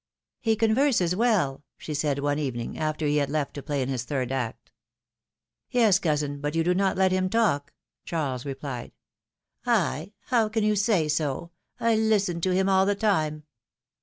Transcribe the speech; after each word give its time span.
He 0.39 0.55
converses 0.55 1.15
well,^^ 1.15 1.61
she 1.77 1.93
said 1.93 2.17
one 2.17 2.39
evening, 2.39 2.75
after 2.75 3.05
he 3.05 3.17
had 3.17 3.29
left 3.29 3.53
to 3.53 3.61
play 3.61 3.83
in 3.83 3.87
his 3.89 4.03
third 4.03 4.31
act. 4.31 4.71
^^Yes, 5.71 6.01
cousin, 6.01 6.41
but 6.41 6.55
you 6.55 6.63
do 6.63 6.73
not 6.73 6.97
let 6.97 7.11
him 7.11 7.29
talk!'' 7.29 7.71
Charles 8.03 8.43
replied.? 8.43 8.93
How 9.65 10.09
can 10.49 10.63
you 10.63 10.75
say 10.75 11.07
so? 11.07 11.51
I 11.79 11.95
listen 11.95 12.41
to 12.41 12.51
him 12.51 12.67
all 12.67 12.87
the 12.87 12.95
time." 12.95 13.43